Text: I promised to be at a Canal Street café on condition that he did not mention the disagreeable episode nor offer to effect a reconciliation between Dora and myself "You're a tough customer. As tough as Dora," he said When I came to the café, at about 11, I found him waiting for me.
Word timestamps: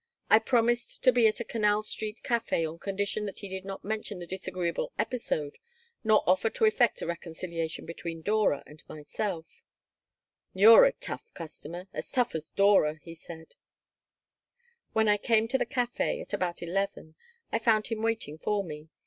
I 0.31 0.39
promised 0.39 1.03
to 1.03 1.11
be 1.11 1.27
at 1.27 1.39
a 1.41 1.45
Canal 1.45 1.83
Street 1.83 2.21
café 2.23 2.67
on 2.67 2.79
condition 2.79 3.27
that 3.27 3.37
he 3.37 3.47
did 3.47 3.63
not 3.63 3.83
mention 3.85 4.17
the 4.17 4.25
disagreeable 4.25 4.91
episode 4.97 5.59
nor 6.03 6.27
offer 6.27 6.49
to 6.49 6.65
effect 6.65 7.03
a 7.03 7.05
reconciliation 7.05 7.85
between 7.85 8.23
Dora 8.23 8.63
and 8.65 8.83
myself 8.89 9.61
"You're 10.55 10.85
a 10.85 10.93
tough 10.93 11.31
customer. 11.35 11.87
As 11.93 12.09
tough 12.09 12.33
as 12.33 12.49
Dora," 12.49 12.95
he 13.03 13.13
said 13.13 13.53
When 14.93 15.07
I 15.07 15.17
came 15.17 15.47
to 15.49 15.59
the 15.59 15.67
café, 15.67 16.19
at 16.19 16.33
about 16.33 16.63
11, 16.63 17.13
I 17.51 17.59
found 17.59 17.85
him 17.85 18.01
waiting 18.01 18.39
for 18.39 18.63
me. 18.63 18.89